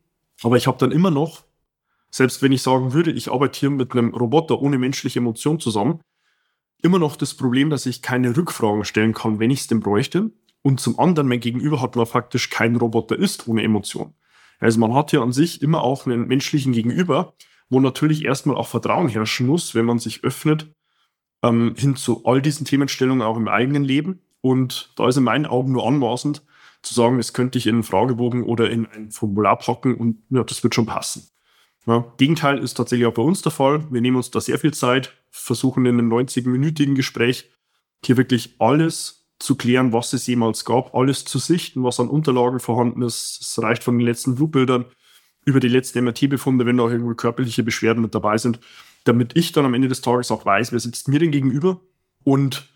Aber 0.43 0.57
ich 0.57 0.67
habe 0.67 0.79
dann 0.79 0.93
immer 0.93 1.11
noch, 1.11 1.45
selbst 2.11 2.43
wenn 2.43 2.53
ich 2.53 2.63
sagen 2.63 2.93
würde, 2.93 3.13
ich 3.13 3.31
arbeite 3.31 3.59
hier 3.59 3.71
mit 3.71 3.93
einem 3.93 4.15
Roboter 4.15 4.61
ohne 4.61 4.79
menschliche 4.79 5.19
Emotion 5.19 5.61
zusammen, 5.61 6.01
immer 6.83 6.99
noch 6.99 7.17
das 7.17 7.35
Problem, 7.35 7.71
dass 7.71 7.87
ich 7.87 8.03
keine 8.03 8.37
Rückfragen 8.37 8.85
stellen 8.85 9.13
kann, 9.13 9.39
wenn 9.39 9.51
ich 9.51 9.61
es 9.61 9.67
denn 9.67 9.81
bräuchte. 9.81 10.31
Und 10.67 10.81
zum 10.81 10.99
anderen, 10.99 11.29
mein 11.29 11.39
Gegenüber 11.39 11.81
hat 11.81 11.95
man 11.95 12.07
faktisch 12.07 12.51
kein 12.51 12.75
Roboter 12.75 13.17
ist 13.17 13.47
ohne 13.47 13.63
Emotion. 13.63 14.15
Also 14.59 14.81
man 14.81 14.95
hat 14.95 15.13
ja 15.13 15.23
an 15.23 15.31
sich 15.31 15.63
immer 15.63 15.85
auch 15.85 16.07
einen 16.07 16.27
menschlichen 16.27 16.73
Gegenüber, 16.73 17.35
wo 17.71 17.79
natürlich 17.79 18.25
erstmal 18.25 18.57
auch 18.57 18.67
Vertrauen 18.67 19.07
herrschen 19.07 19.47
muss, 19.47 19.77
wenn 19.77 19.85
man 19.85 20.01
sich 20.01 20.25
öffnet, 20.25 20.75
ähm, 21.45 21.77
hin 21.79 21.95
zu 21.95 22.25
all 22.25 22.43
diesen 22.43 22.67
Themenstellungen 22.67 23.23
auch 23.23 23.37
im 23.37 23.47
eigenen 23.47 23.85
Leben. 23.85 24.23
Und 24.41 24.93
da 24.97 25.07
ist 25.07 25.17
in 25.17 25.23
meinen 25.23 25.47
Augen 25.47 25.71
nur 25.71 25.87
anmaßend 25.87 26.43
zu 26.83 26.95
sagen, 26.95 27.19
das 27.19 27.33
könnte 27.33 27.59
ich 27.59 27.69
in 27.69 27.77
einen 27.77 27.85
Fragebogen 27.85 28.43
oder 28.43 28.69
in 28.69 28.87
ein 28.87 29.13
Formular 29.13 29.59
packen 29.59 29.95
und 29.95 30.25
ja, 30.31 30.43
das 30.43 30.65
wird 30.65 30.75
schon 30.75 30.87
passen. 30.87 31.29
Ja, 31.87 32.13
Gegenteil 32.17 32.59
ist 32.59 32.75
tatsächlich 32.75 33.07
auch 33.07 33.15
bei 33.15 33.23
uns 33.23 33.41
der 33.41 33.53
Fall. 33.53 33.87
Wir 33.93 34.01
nehmen 34.01 34.17
uns 34.17 34.33
da 34.33 34.41
sehr 34.41 34.59
viel 34.59 34.75
Zeit, 34.75 35.13
versuchen 35.31 35.87
in 35.87 36.01
einem 36.01 36.13
90-minütigen 36.13 36.97
Gespräch 36.97 37.53
hier 38.05 38.17
wirklich 38.17 38.57
alles 38.59 39.26
zu 39.39 39.55
klären, 39.55 39.93
was 39.93 40.13
es 40.13 40.27
jemals 40.27 40.65
gab, 40.65 40.95
alles 40.95 41.25
zu 41.25 41.39
sichten, 41.39 41.85
was 41.85 42.01
an 42.01 42.09
Unterlagen 42.09 42.61
vorhanden 42.61 43.03
ist. 43.03 43.39
Es 43.41 43.63
reicht 43.63 43.85
von 43.85 43.99
den 43.99 44.07
letzten 44.07 44.35
Blutbildern 44.37 44.87
über 45.45 45.61
die 45.61 45.69
letzten 45.69 46.03
MRT-Befunde, 46.05 46.67
wenn 46.67 46.77
da 46.77 46.85
auch 46.85 46.91
irgendwie 46.91 47.15
körperliche 47.15 47.63
Beschwerden 47.63 48.03
mit 48.03 48.15
dabei 48.15 48.39
sind, 48.39 48.59
damit 49.05 49.37
ich 49.37 49.53
dann 49.53 49.65
am 49.65 49.75
Ende 49.75 49.89
des 49.89 50.01
Tages 50.01 50.31
auch 50.31 50.45
weiß, 50.45 50.73
wer 50.73 50.81
sitzt 50.81 51.09
mir 51.09 51.19
denn 51.19 51.31
gegenüber 51.31 51.81
und 52.25 52.69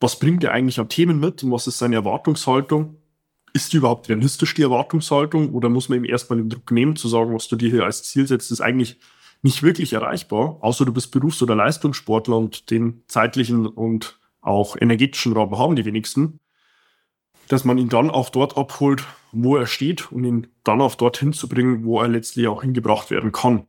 was 0.00 0.18
bringt 0.18 0.42
er 0.44 0.52
eigentlich 0.52 0.80
an 0.80 0.88
Themen 0.88 1.20
mit 1.20 1.42
und 1.44 1.52
was 1.52 1.66
ist 1.66 1.78
seine 1.78 1.94
Erwartungshaltung? 1.94 2.96
Ist 3.54 3.72
die 3.72 3.76
überhaupt 3.76 4.08
realistisch, 4.08 4.54
die 4.54 4.62
Erwartungshaltung? 4.62 5.52
Oder 5.52 5.68
muss 5.68 5.88
man 5.88 5.98
ihm 5.98 6.04
erstmal 6.04 6.38
den 6.38 6.48
Druck 6.48 6.70
nehmen, 6.72 6.96
zu 6.96 7.06
sagen, 7.06 7.34
was 7.34 7.48
du 7.48 7.56
dir 7.56 7.70
hier 7.70 7.84
als 7.84 8.02
Ziel 8.02 8.26
setzt, 8.26 8.50
ist 8.50 8.60
eigentlich 8.60 8.98
nicht 9.42 9.62
wirklich 9.62 9.92
erreichbar, 9.92 10.58
außer 10.60 10.84
du 10.84 10.92
bist 10.92 11.10
Berufs- 11.12 11.42
oder 11.42 11.54
Leistungssportler 11.54 12.36
und 12.36 12.70
den 12.70 13.02
zeitlichen 13.06 13.66
und 13.66 14.18
auch 14.42 14.76
energetischen 14.78 15.32
Raum 15.32 15.56
haben 15.56 15.76
die 15.76 15.84
wenigsten, 15.84 16.40
dass 17.48 17.64
man 17.64 17.78
ihn 17.78 17.88
dann 17.88 18.10
auch 18.10 18.28
dort 18.28 18.56
abholt, 18.58 19.04
wo 19.30 19.56
er 19.56 19.66
steht 19.66 20.12
und 20.12 20.24
ihn 20.24 20.46
dann 20.64 20.80
auch 20.80 20.94
dorthin 20.94 21.32
zu 21.32 21.48
bringen, 21.48 21.84
wo 21.84 22.00
er 22.00 22.08
letztlich 22.08 22.48
auch 22.48 22.62
hingebracht 22.62 23.10
werden 23.10 23.32
kann. 23.32 23.66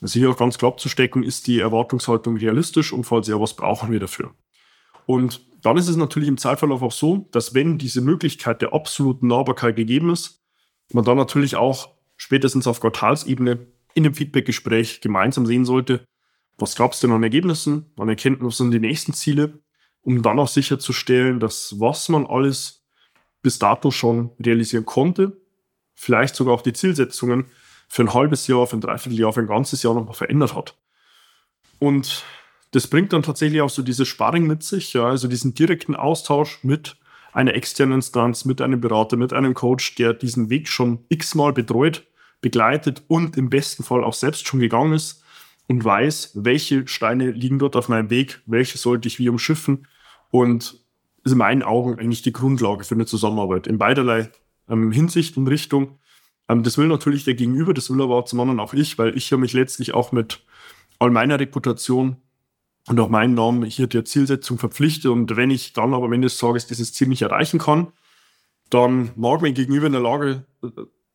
Also 0.00 0.18
hier 0.18 0.30
auch 0.30 0.36
ganz 0.36 0.58
klar 0.58 0.72
abzustecken, 0.72 1.22
ist 1.22 1.46
die 1.46 1.60
Erwartungshaltung 1.60 2.36
realistisch 2.36 2.92
und 2.92 3.04
falls 3.04 3.28
ja, 3.28 3.40
was 3.40 3.54
brauchen 3.54 3.90
wir 3.90 4.00
dafür? 4.00 4.34
Und 5.06 5.46
dann 5.62 5.76
ist 5.76 5.88
es 5.88 5.96
natürlich 5.96 6.28
im 6.28 6.36
Zeitverlauf 6.36 6.82
auch 6.82 6.92
so, 6.92 7.28
dass 7.32 7.54
wenn 7.54 7.78
diese 7.78 8.00
Möglichkeit 8.00 8.62
der 8.62 8.74
absoluten 8.74 9.26
Nahbarkeit 9.26 9.74
gegeben 9.74 10.10
ist, 10.10 10.42
man 10.92 11.04
dann 11.04 11.16
natürlich 11.16 11.56
auch 11.56 11.90
spätestens 12.16 12.66
auf 12.66 12.80
Quartalsebene 12.80 13.66
in 13.94 14.04
dem 14.04 14.14
Feedbackgespräch 14.14 15.00
gemeinsam 15.00 15.46
sehen 15.46 15.64
sollte, 15.64 16.04
was 16.58 16.76
gab 16.76 16.92
es 16.92 17.00
denn 17.00 17.12
an 17.12 17.22
Ergebnissen, 17.22 17.86
an 17.96 18.08
Erkenntnissen 18.08 18.70
die 18.70 18.80
nächsten 18.80 19.12
Ziele 19.12 19.60
um 20.08 20.22
dann 20.22 20.38
auch 20.38 20.48
sicherzustellen, 20.48 21.38
dass 21.38 21.78
was 21.80 22.08
man 22.08 22.24
alles 22.24 22.82
bis 23.42 23.58
dato 23.58 23.90
schon 23.90 24.30
realisieren 24.42 24.86
konnte, 24.86 25.36
vielleicht 25.94 26.34
sogar 26.34 26.54
auch 26.54 26.62
die 26.62 26.72
Zielsetzungen 26.72 27.44
für 27.88 28.04
ein 28.04 28.14
halbes 28.14 28.46
Jahr, 28.46 28.66
für 28.66 28.78
ein 28.78 28.80
Dreivierteljahr, 28.80 29.34
für 29.34 29.40
ein 29.40 29.46
ganzes 29.46 29.82
Jahr 29.82 29.92
nochmal 29.92 30.14
verändert 30.14 30.54
hat. 30.54 30.78
Und 31.78 32.24
das 32.70 32.86
bringt 32.86 33.12
dann 33.12 33.22
tatsächlich 33.22 33.60
auch 33.60 33.68
so 33.68 33.82
dieses 33.82 34.08
Sparring 34.08 34.46
mit 34.46 34.62
sich, 34.62 34.94
ja, 34.94 35.04
also 35.04 35.28
diesen 35.28 35.52
direkten 35.52 35.94
Austausch 35.94 36.60
mit 36.62 36.96
einer 37.34 37.52
externen 37.52 37.96
Instanz, 37.96 38.46
mit 38.46 38.62
einem 38.62 38.80
Berater, 38.80 39.18
mit 39.18 39.34
einem 39.34 39.52
Coach, 39.52 39.94
der 39.96 40.14
diesen 40.14 40.48
Weg 40.48 40.68
schon 40.68 41.04
x-mal 41.10 41.52
betreut, 41.52 42.06
begleitet 42.40 43.02
und 43.08 43.36
im 43.36 43.50
besten 43.50 43.84
Fall 43.84 44.02
auch 44.02 44.14
selbst 44.14 44.46
schon 44.46 44.60
gegangen 44.60 44.94
ist 44.94 45.22
und 45.66 45.84
weiß, 45.84 46.30
welche 46.34 46.88
Steine 46.88 47.30
liegen 47.30 47.58
dort 47.58 47.76
auf 47.76 47.90
meinem 47.90 48.08
Weg, 48.08 48.40
welche 48.46 48.78
sollte 48.78 49.06
ich 49.06 49.18
wie 49.18 49.28
umschiffen 49.28 49.86
und 50.30 50.80
ist 51.24 51.32
in 51.32 51.38
meinen 51.38 51.62
Augen 51.62 51.98
eigentlich 51.98 52.22
die 52.22 52.32
Grundlage 52.32 52.84
für 52.84 52.94
eine 52.94 53.06
Zusammenarbeit 53.06 53.66
in 53.66 53.78
beiderlei 53.78 54.30
ähm, 54.68 54.92
Hinsicht 54.92 55.36
und 55.36 55.46
Richtung. 55.48 55.98
Ähm, 56.48 56.62
das 56.62 56.78
will 56.78 56.88
natürlich 56.88 57.24
der 57.24 57.34
Gegenüber, 57.34 57.74
das 57.74 57.90
will 57.90 58.02
aber 58.02 58.24
zum 58.24 58.40
anderen 58.40 58.60
auch 58.60 58.74
ich, 58.74 58.98
weil 58.98 59.16
ich 59.16 59.30
habe 59.32 59.40
mich 59.40 59.52
letztlich 59.52 59.94
auch 59.94 60.12
mit 60.12 60.44
all 60.98 61.10
meiner 61.10 61.38
Reputation 61.38 62.16
und 62.88 62.98
auch 63.00 63.08
meinen 63.08 63.34
Namen 63.34 63.64
hier 63.64 63.86
der 63.86 64.04
Zielsetzung 64.04 64.58
verpflichte. 64.58 65.12
Und 65.12 65.36
wenn 65.36 65.50
ich 65.50 65.72
dann 65.72 65.94
aber 65.94 66.06
am 66.06 66.12
Ende 66.12 66.26
des 66.26 66.38
Tages 66.38 66.66
dieses 66.66 66.92
Ziel 66.92 67.08
nicht 67.08 67.22
erreichen 67.22 67.58
kann, 67.58 67.92
dann 68.70 69.10
mag 69.16 69.42
mein 69.42 69.54
Gegenüber 69.54 69.86
in 69.86 69.92
der 69.92 70.02
Lage 70.02 70.44
äh, 70.62 70.68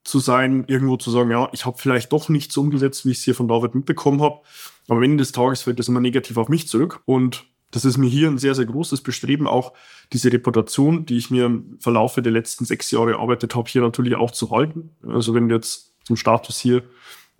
zu 0.03 0.19
sein, 0.19 0.65
irgendwo 0.67 0.97
zu 0.97 1.11
sagen, 1.11 1.31
ja, 1.31 1.49
ich 1.53 1.65
habe 1.65 1.77
vielleicht 1.77 2.11
doch 2.11 2.29
nicht 2.29 2.51
so 2.51 2.61
umgesetzt, 2.61 3.05
wie 3.05 3.11
ich 3.11 3.19
es 3.19 3.23
hier 3.23 3.35
von 3.35 3.47
David 3.47 3.73
mitbekommen 3.73 4.21
habe. 4.21 4.41
Aber 4.87 4.97
am 4.97 5.03
Ende 5.03 5.17
des 5.17 5.31
Tages 5.31 5.61
fällt 5.61 5.79
das 5.79 5.87
immer 5.87 6.01
negativ 6.01 6.37
auf 6.37 6.49
mich 6.49 6.67
zurück. 6.67 7.01
Und 7.05 7.45
das 7.73 7.85
ist 7.85 7.97
mir 7.97 8.07
hier 8.07 8.27
ein 8.27 8.37
sehr, 8.37 8.53
sehr 8.53 8.67
großes 8.67 9.01
Bestreben, 9.01 9.47
auch 9.47 9.73
diese 10.13 10.31
Reputation, 10.31 11.07
die 11.07 11.17
ich 11.17 11.31
mir 11.31 11.47
im 11.47 11.77
Verlaufe 11.79 12.21
der 12.21 12.31
letzten 12.31 12.65
sechs 12.65 12.91
Jahre 12.91 13.13
erarbeitet 13.13 13.55
habe, 13.55 13.67
hier 13.67 13.81
natürlich 13.81 14.15
auch 14.15 14.29
zu 14.29 14.51
halten. 14.51 14.91
Also 15.07 15.33
wenn 15.33 15.49
du 15.49 15.55
jetzt 15.55 15.91
zum 16.05 16.15
Status 16.15 16.59
hier 16.59 16.83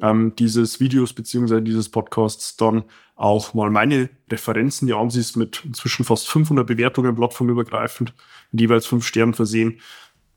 ähm, 0.02 0.34
dieses 0.36 0.80
Videos 0.80 1.14
beziehungsweise 1.14 1.62
dieses 1.62 1.90
Podcasts 1.90 2.58
dann 2.58 2.84
auch 3.16 3.54
mal 3.54 3.70
meine 3.70 4.10
Referenzen 4.32 4.88
dir 4.88 4.98
ansiehst 4.98 5.38
mit 5.38 5.64
inzwischen 5.66 6.04
fast 6.04 6.28
500 6.28 6.66
Bewertungen 6.66 7.16
plattformübergreifend, 7.16 8.16
mit 8.52 8.62
jeweils 8.62 8.88
fünf 8.88 9.06
Sternen 9.06 9.36
versehen, 9.36 9.82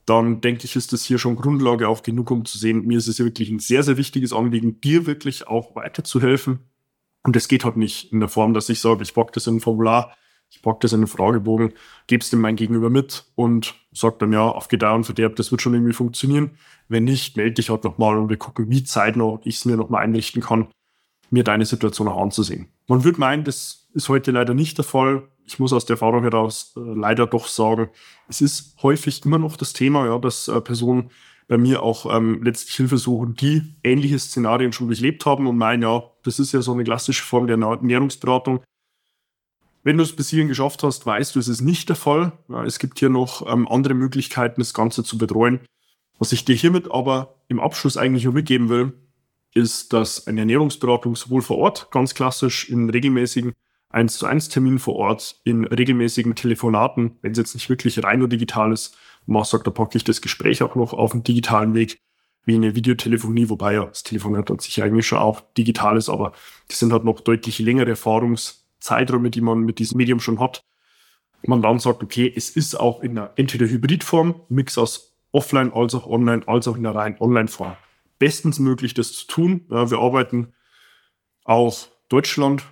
dann 0.05 0.43
denke 0.43 0.67
ich, 0.67 0.77
ist 0.77 0.93
das 0.93 1.05
hier 1.05 1.19
schon 1.19 1.37
Grundlage 1.37 1.89
auch 1.89 2.03
genug, 2.03 2.31
um 2.31 2.45
zu 2.45 2.59
sehen, 2.59 2.87
mir 2.87 2.99
ist 2.99 3.09
es 3.09 3.17
ja 3.17 3.25
wirklich 3.25 3.49
ein 3.49 3.61
sehr, 3.61 3.83
sehr 3.83 3.97
wichtiges 3.97 4.35
Anliegen, 4.35 4.79
dir 4.83 5.07
wirklich 5.07 5.49
auch 5.49 5.75
weiterzuhelfen. 5.75 6.61
Und 7.27 7.35
das 7.35 7.49
geht 7.49 7.65
halt 7.65 7.77
nicht 7.77 8.13
in 8.13 8.21
der 8.21 8.29
Form, 8.29 8.55
dass 8.55 8.69
ich 8.69 8.79
sage, 8.79 9.03
ich 9.03 9.13
packe 9.13 9.33
das 9.33 9.49
in 9.49 9.57
ein 9.57 9.61
Formular, 9.61 10.17
ich 10.49 10.63
packe 10.63 10.79
das 10.83 10.93
in 10.93 11.01
einen 11.01 11.09
Fragebogen, 11.09 11.73
gebe 12.07 12.23
es 12.23 12.31
dem 12.31 12.41
mein 12.41 12.55
Gegenüber 12.55 12.89
mit 12.89 13.25
und 13.35 13.75
sage 13.91 14.15
dann, 14.21 14.33
ja, 14.33 14.43
auf 14.43 14.69
Gedeih 14.69 14.95
und 14.95 15.03
Verderb, 15.03 15.35
das 15.35 15.51
wird 15.51 15.61
schon 15.61 15.75
irgendwie 15.75 15.93
funktionieren. 15.93 16.53
Wenn 16.89 17.03
nicht, 17.03 17.37
melde 17.37 17.55
dich 17.55 17.69
halt 17.69 17.83
nochmal 17.83 18.17
und 18.17 18.29
wir 18.29 18.37
gucken, 18.37 18.71
wie 18.71 18.85
zeitnah 18.85 19.41
ich 19.43 19.57
es 19.57 19.65
mir 19.65 19.77
nochmal 19.77 20.05
einrichten 20.05 20.41
kann, 20.41 20.69
mir 21.31 21.43
deine 21.43 21.67
Situation 21.67 22.07
auch 22.07 22.23
anzusehen. 22.23 22.69
Man 22.87 23.03
würde 23.03 23.19
meinen, 23.19 23.43
das 23.43 23.89
ist 23.93 24.09
heute 24.09 24.31
leider 24.31 24.55
nicht 24.55 24.79
der 24.79 24.85
Fall. 24.85 25.25
Ich 25.47 25.59
muss 25.59 25.73
aus 25.73 25.85
der 25.85 25.95
Erfahrung 25.95 26.23
heraus 26.23 26.75
äh, 26.77 26.81
leider 26.81 27.27
doch 27.27 27.49
sagen, 27.49 27.89
es 28.29 28.41
ist 28.41 28.77
häufig 28.85 29.25
immer 29.25 29.39
noch 29.39 29.57
das 29.57 29.73
Thema, 29.73 30.07
ja, 30.07 30.17
dass 30.21 30.47
äh, 30.47 30.61
Personen 30.61 31.11
bei 31.49 31.59
mir 31.59 31.83
auch 31.83 32.13
ähm, 32.15 32.43
letztlich 32.43 32.75
Hilfe 32.77 32.99
suchen, 32.99 33.35
die 33.35 33.77
ähnliche 33.83 34.19
Szenarien 34.19 34.73
schon 34.73 34.89
durchlebt 34.89 35.25
haben 35.27 35.47
und 35.47 35.57
meinen, 35.57 35.83
ja, 35.83 36.03
das 36.25 36.39
ist 36.39 36.53
ja 36.53 36.61
so 36.61 36.73
eine 36.73 36.85
klassische 36.85 37.23
Form 37.23 37.47
der 37.47 37.59
Ernährungsberatung. 37.59 38.63
Wenn 39.85 39.99
du 39.99 40.03
es 40.03 40.17
bis 40.17 40.31
hierhin 40.31 40.49
geschafft 40.49 40.83
hast, 40.83 41.07
weißt 41.07 41.37
du, 41.37 41.39
es 41.39 41.47
ist 41.47 41.61
nicht 41.61 41.89
der 41.89 41.95
Fall. 41.95 42.33
Es 42.65 42.81
gibt 42.81 42.99
hier 42.99 43.09
noch 43.09 43.47
ähm, 43.47 43.69
andere 43.69 43.95
Möglichkeiten, 43.95 44.61
das 44.61 44.75
Ganze 44.75 45.05
zu 45.05 45.17
betreuen. 45.17 45.61
Was 46.19 46.33
ich 46.33 46.45
dir 46.45 46.57
hiermit 46.57 46.91
aber 46.91 47.37
im 47.47 47.61
Abschluss 47.61 47.97
eigentlich 47.97 48.25
nur 48.25 48.35
mitgeben 48.35 48.69
will, 48.69 48.95
ist, 49.55 49.93
dass 49.93 50.27
eine 50.27 50.41
Ernährungsberatung 50.41 51.15
sowohl 51.15 51.43
vor 51.43 51.59
Ort, 51.59 51.91
ganz 51.93 52.15
klassisch 52.15 52.69
in 52.69 52.91
regelmäßigen 52.91 53.53
1 53.91 54.19
zu 54.19 54.27
1 54.27 54.49
Terminen 54.49 54.79
vor 54.79 54.97
Ort, 54.97 55.41
in 55.45 55.65
regelmäßigen 55.65 56.35
Telefonaten, 56.35 57.19
wenn 57.23 57.33
es 57.33 57.39
jetzt 57.39 57.55
nicht 57.55 57.69
wirklich 57.71 58.03
rein 58.03 58.19
nur 58.19 58.29
digital 58.29 58.73
ist, 58.73 58.97
man 59.27 59.45
sagt, 59.45 59.67
da 59.67 59.71
packe 59.71 59.99
ich 59.99 60.05
das 60.05 60.21
Gespräch 60.21 60.63
auch 60.63 60.75
noch 60.75 60.93
auf 60.93 61.13
den 61.13 61.23
digitalen 61.23 61.75
Weg, 61.75 62.01
wie 62.45 62.55
eine 62.55 62.75
Videotelefonie, 62.75 63.49
wobei 63.49 63.75
ja 63.75 63.85
das 63.85 64.05
Telefonat 64.05 64.51
an 64.51 64.61
sich 64.61 64.83
eigentlich 64.83 65.07
schon 65.07 65.19
auch 65.19 65.43
digital 65.59 65.97
ist, 65.97 66.09
aber 66.09 66.33
das 66.69 66.79
sind 66.79 66.93
halt 66.93 67.05
noch 67.05 67.21
deutlich 67.21 67.59
längere 67.59 67.91
Erfahrungszeiträume, 67.91 69.31
die 69.31 69.41
man 69.41 69.61
mit 69.61 69.81
diesem 69.81 69.99
Medium 69.99 70.21
schon 70.21 70.39
hat. 70.39 70.65
Man 71.43 71.61
dann 71.61 71.79
sagt, 71.79 72.03
okay, 72.03 72.33
es 72.35 72.51
ist 72.51 72.75
auch 72.75 73.03
in 73.03 73.19
einer 73.19 73.33
entweder 73.37 73.67
Hybridform, 73.67 74.41
Mix 74.49 74.79
aus 74.79 75.17
offline 75.33 75.73
als 75.73 75.95
auch 75.95 76.07
online, 76.07 76.47
als 76.47 76.67
auch 76.67 76.77
in 76.77 76.83
der 76.83 76.95
rein 76.95 77.21
Online-Form. 77.21 77.77
Bestens 78.19 78.59
möglich, 78.59 78.95
das 78.95 79.13
zu 79.13 79.27
tun. 79.27 79.67
Ja, 79.71 79.91
wir 79.91 79.99
arbeiten 79.99 80.55
auch 81.45 81.77
Deutschland, 82.09 82.65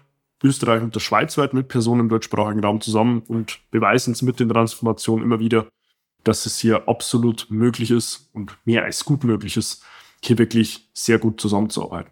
Österreich 0.42 0.82
und 0.82 0.94
der 0.94 1.00
Schweiz 1.00 1.36
weit 1.36 1.52
mit 1.52 1.68
Personen 1.68 2.02
im 2.02 2.08
deutschsprachigen 2.08 2.64
Raum 2.64 2.80
zusammen 2.80 3.22
und 3.26 3.60
beweisen 3.70 4.12
es 4.12 4.22
mit 4.22 4.40
den 4.40 4.48
Transformationen 4.48 5.24
immer 5.24 5.38
wieder, 5.38 5.68
dass 6.24 6.46
es 6.46 6.58
hier 6.58 6.88
absolut 6.88 7.46
möglich 7.50 7.90
ist 7.90 8.30
und 8.32 8.56
mehr 8.64 8.84
als 8.84 9.04
gut 9.04 9.24
möglich 9.24 9.56
ist, 9.56 9.84
hier 10.22 10.38
wirklich 10.38 10.88
sehr 10.94 11.18
gut 11.18 11.40
zusammenzuarbeiten. 11.40 12.10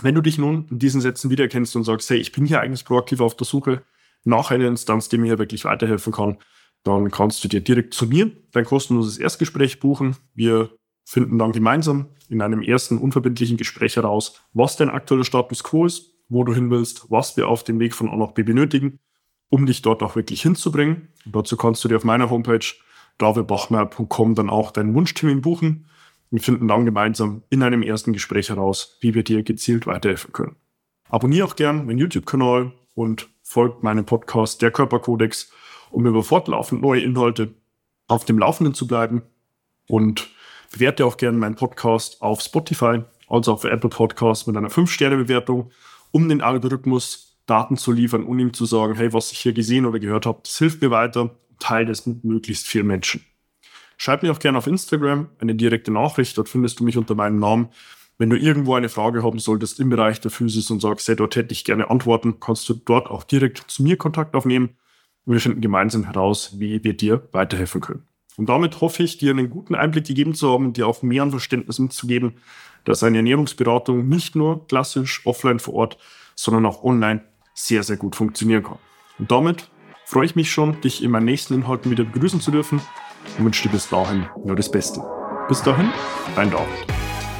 Wenn 0.00 0.14
du 0.14 0.20
dich 0.20 0.38
nun 0.38 0.66
in 0.70 0.78
diesen 0.78 1.00
Sätzen 1.00 1.30
wiedererkennst 1.30 1.76
und 1.76 1.84
sagst, 1.84 2.10
hey, 2.10 2.18
ich 2.18 2.32
bin 2.32 2.44
hier 2.44 2.60
eigentlich 2.60 2.84
proaktiv 2.84 3.20
auf 3.20 3.36
der 3.36 3.46
Suche 3.46 3.82
nach 4.24 4.50
einer 4.50 4.66
Instanz, 4.66 5.08
die 5.08 5.18
mir 5.18 5.26
hier 5.26 5.38
wirklich 5.38 5.64
weiterhelfen 5.64 6.12
kann, 6.12 6.38
dann 6.82 7.10
kannst 7.10 7.44
du 7.44 7.48
dir 7.48 7.60
direkt 7.60 7.94
zu 7.94 8.06
mir 8.06 8.30
dein 8.50 8.64
kostenloses 8.64 9.18
Erstgespräch 9.18 9.78
buchen. 9.78 10.16
Wir 10.34 10.70
finden 11.04 11.38
dann 11.38 11.52
gemeinsam 11.52 12.08
in 12.28 12.42
einem 12.42 12.62
ersten 12.62 12.98
unverbindlichen 12.98 13.56
Gespräch 13.56 13.96
heraus, 13.96 14.40
was 14.52 14.76
dein 14.76 14.90
aktueller 14.90 15.24
Status 15.24 15.62
quo 15.62 15.86
ist, 15.86 16.12
wo 16.28 16.44
du 16.44 16.54
hin 16.54 16.70
willst, 16.70 17.10
was 17.10 17.36
wir 17.36 17.48
auf 17.48 17.62
dem 17.62 17.78
Weg 17.78 17.94
von 17.94 18.08
A 18.08 18.16
nach 18.16 18.32
B 18.32 18.42
benötigen, 18.42 18.98
um 19.48 19.66
dich 19.66 19.82
dort 19.82 20.02
auch 20.02 20.16
wirklich 20.16 20.42
hinzubringen. 20.42 21.08
Und 21.24 21.36
dazu 21.36 21.56
kannst 21.56 21.84
du 21.84 21.88
dir 21.88 21.96
auf 21.96 22.04
meiner 22.04 22.30
Homepage 22.30 22.64
davidbachmeier.com 23.18 24.34
dann 24.34 24.50
auch 24.50 24.70
deinen 24.70 24.94
Wunschtermin 24.94 25.40
buchen. 25.40 25.86
Wir 26.30 26.40
finden 26.40 26.68
dann 26.68 26.84
gemeinsam 26.84 27.42
in 27.50 27.62
einem 27.62 27.82
ersten 27.82 28.12
Gespräch 28.12 28.48
heraus, 28.48 28.96
wie 29.00 29.14
wir 29.14 29.22
dir 29.22 29.42
gezielt 29.42 29.86
weiterhelfen 29.86 30.32
können. 30.32 30.56
Abonniere 31.08 31.46
auch 31.46 31.56
gern 31.56 31.86
meinen 31.86 31.98
YouTube-Kanal 31.98 32.72
und 32.94 33.28
folgt 33.42 33.82
meinem 33.82 34.06
Podcast 34.06 34.62
Der 34.62 34.70
Körperkodex 34.70 35.52
um 35.92 36.06
über 36.06 36.22
fortlaufend 36.22 36.82
neue 36.82 37.02
Inhalte 37.02 37.54
auf 38.08 38.24
dem 38.24 38.38
Laufenden 38.38 38.74
zu 38.74 38.86
bleiben. 38.86 39.22
Und 39.88 40.30
bewerte 40.72 41.04
auch 41.04 41.16
gerne 41.16 41.38
meinen 41.38 41.54
Podcast 41.54 42.22
auf 42.22 42.40
Spotify, 42.40 43.02
also 43.28 43.52
auf 43.52 43.64
Apple 43.64 43.90
Podcasts 43.90 44.46
mit 44.46 44.56
einer 44.56 44.70
5-Sterne-Bewertung, 44.70 45.70
um 46.10 46.28
den 46.28 46.40
Algorithmus 46.40 47.36
Daten 47.46 47.76
zu 47.76 47.92
liefern 47.92 48.24
und 48.24 48.38
ihm 48.38 48.54
zu 48.54 48.64
sagen, 48.64 48.94
hey, 48.94 49.12
was 49.12 49.32
ich 49.32 49.38
hier 49.38 49.52
gesehen 49.52 49.84
oder 49.84 49.98
gehört 49.98 50.26
habe, 50.26 50.40
das 50.44 50.58
hilft 50.58 50.80
mir 50.80 50.90
weiter, 50.90 51.36
teile 51.62 51.86
das 51.86 52.06
mit 52.06 52.24
möglichst 52.24 52.66
vielen 52.66 52.86
Menschen. 52.86 53.24
Schreib 53.96 54.22
mir 54.22 54.32
auch 54.32 54.38
gerne 54.38 54.58
auf 54.58 54.66
Instagram 54.66 55.28
eine 55.38 55.54
direkte 55.54 55.92
Nachricht, 55.92 56.36
dort 56.36 56.48
findest 56.48 56.80
du 56.80 56.84
mich 56.84 56.98
unter 56.98 57.14
meinem 57.14 57.38
Namen. 57.38 57.68
Wenn 58.18 58.30
du 58.30 58.36
irgendwo 58.36 58.74
eine 58.74 58.88
Frage 58.88 59.22
haben 59.22 59.38
solltest 59.38 59.80
im 59.80 59.90
Bereich 59.90 60.20
der 60.20 60.30
Physis 60.30 60.70
und 60.70 60.80
sagst, 60.80 61.08
hey, 61.08 61.16
dort 61.16 61.36
hätte 61.36 61.52
ich 61.52 61.64
gerne 61.64 61.88
Antworten, 61.88 62.40
kannst 62.40 62.68
du 62.68 62.74
dort 62.74 63.08
auch 63.08 63.24
direkt 63.24 63.64
zu 63.68 63.82
mir 63.82 63.96
Kontakt 63.96 64.34
aufnehmen 64.34 64.70
und 65.24 65.34
wir 65.34 65.40
finden 65.40 65.60
gemeinsam 65.60 66.04
heraus, 66.04 66.58
wie 66.58 66.82
wir 66.82 66.96
dir 66.96 67.28
weiterhelfen 67.32 67.80
können. 67.80 68.06
Und 68.36 68.48
damit 68.48 68.80
hoffe 68.80 69.02
ich, 69.02 69.18
dir 69.18 69.30
einen 69.30 69.50
guten 69.50 69.74
Einblick 69.74 70.06
gegeben 70.06 70.34
zu 70.34 70.50
haben, 70.50 70.72
dir 70.72 70.86
auch 70.86 71.02
mehr 71.02 71.22
an 71.22 71.30
Verständnis 71.30 71.78
mitzugeben, 71.78 72.34
dass 72.84 73.02
eine 73.02 73.18
Ernährungsberatung 73.18 74.08
nicht 74.08 74.34
nur 74.34 74.66
klassisch 74.66 75.24
offline 75.26 75.58
vor 75.58 75.74
Ort, 75.74 75.98
sondern 76.34 76.66
auch 76.66 76.82
online 76.82 77.22
sehr, 77.54 77.82
sehr 77.82 77.96
gut 77.96 78.16
funktionieren 78.16 78.62
kann. 78.62 78.78
Und 79.18 79.30
damit 79.30 79.70
freue 80.04 80.26
ich 80.26 80.36
mich 80.36 80.50
schon, 80.50 80.80
dich 80.80 81.02
in 81.02 81.10
meinen 81.10 81.26
nächsten 81.26 81.54
Inhalten 81.54 81.90
wieder 81.90 82.04
begrüßen 82.04 82.40
zu 82.40 82.50
dürfen 82.50 82.80
und 83.38 83.44
wünsche 83.44 83.64
dir 83.64 83.70
bis 83.70 83.88
dahin 83.88 84.26
nur 84.44 84.56
das 84.56 84.70
Beste. 84.70 85.00
Bis 85.48 85.62
dahin, 85.62 85.90
dein 86.36 86.50
David. 86.50 86.86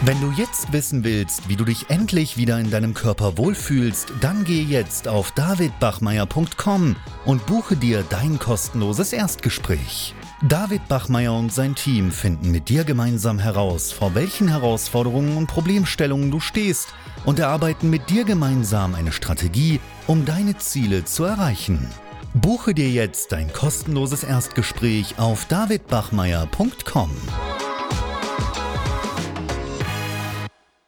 Wenn 0.04 0.20
du 0.20 0.32
jetzt 0.32 0.72
wissen 0.72 1.04
willst, 1.04 1.48
wie 1.48 1.54
du 1.54 1.64
dich 1.64 1.88
endlich 1.88 2.36
wieder 2.36 2.58
in 2.58 2.72
deinem 2.72 2.92
Körper 2.92 3.38
wohlfühlst, 3.38 4.12
dann 4.20 4.42
geh 4.42 4.60
jetzt 4.60 5.06
auf 5.06 5.30
davidbachmeier.com 5.30 6.96
und 7.24 7.46
buche 7.46 7.76
dir 7.76 8.04
dein 8.10 8.40
kostenloses 8.40 9.12
Erstgespräch. 9.12 10.16
David 10.42 10.88
Bachmeier 10.88 11.32
und 11.34 11.52
sein 11.52 11.76
Team 11.76 12.10
finden 12.10 12.50
mit 12.50 12.68
dir 12.68 12.82
gemeinsam 12.82 13.38
heraus, 13.38 13.92
vor 13.92 14.16
welchen 14.16 14.48
Herausforderungen 14.48 15.36
und 15.36 15.46
Problemstellungen 15.46 16.32
du 16.32 16.40
stehst 16.40 16.92
und 17.24 17.38
erarbeiten 17.38 17.88
mit 17.88 18.10
dir 18.10 18.24
gemeinsam 18.24 18.96
eine 18.96 19.12
Strategie, 19.12 19.78
um 20.08 20.24
deine 20.24 20.58
Ziele 20.58 21.04
zu 21.04 21.22
erreichen. 21.22 21.88
Buche 22.34 22.72
dir 22.72 22.88
jetzt 22.88 23.32
dein 23.32 23.52
kostenloses 23.52 24.24
Erstgespräch 24.24 25.18
auf 25.18 25.44
davidbachmeier.com. 25.46 27.10